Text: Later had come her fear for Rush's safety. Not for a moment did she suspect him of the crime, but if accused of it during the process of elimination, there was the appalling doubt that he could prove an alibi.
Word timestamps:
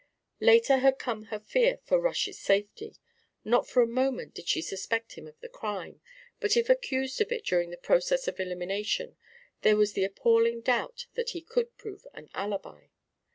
Later 0.39 0.77
had 0.77 0.97
come 0.97 1.25
her 1.25 1.37
fear 1.39 1.77
for 1.83 1.99
Rush's 2.01 2.39
safety. 2.39 2.95
Not 3.45 3.67
for 3.69 3.83
a 3.83 3.87
moment 3.87 4.33
did 4.33 4.47
she 4.49 4.59
suspect 4.59 5.11
him 5.13 5.27
of 5.27 5.39
the 5.41 5.47
crime, 5.47 6.01
but 6.39 6.57
if 6.57 6.71
accused 6.71 7.21
of 7.21 7.31
it 7.31 7.45
during 7.45 7.69
the 7.69 7.77
process 7.77 8.27
of 8.27 8.39
elimination, 8.39 9.15
there 9.61 9.77
was 9.77 9.93
the 9.93 10.03
appalling 10.03 10.61
doubt 10.61 11.05
that 11.13 11.29
he 11.37 11.41
could 11.41 11.77
prove 11.77 12.07
an 12.15 12.31
alibi. 12.33 12.87